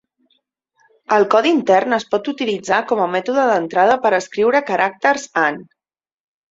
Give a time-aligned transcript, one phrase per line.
[1.17, 5.67] El codi intern es pot utilitzar com a mètode d'entrada per escriure caràcters Han.